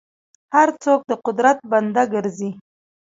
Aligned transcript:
هر 0.55 0.69
څوک 0.83 0.99
د 1.09 1.11
قدرت 1.25 1.57
بنده 1.71 2.03
ګرځي. 2.13 2.49